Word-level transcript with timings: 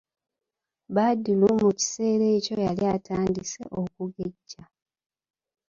Badru 0.95 1.33
mu 1.61 1.69
kiseera 1.79 2.25
ekyo 2.37 2.55
yali 2.65 2.83
atandise 2.95 3.61
okugejja. 3.79 4.61